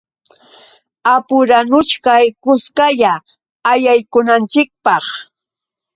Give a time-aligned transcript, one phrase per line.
[1.13, 3.13] Apuranuchkay kuskalla
[3.71, 5.05] allaykunanchikpaq.